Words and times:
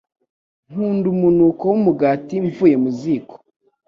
Nkunda 0.71 1.05
umunuko 1.13 1.61
wumugati 1.71 2.35
mvuye 2.45 2.75
mu 2.83 2.89
ziko. 2.99 3.35